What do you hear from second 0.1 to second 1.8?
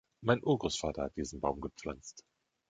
Mein Urgroßvater hat diesen Baum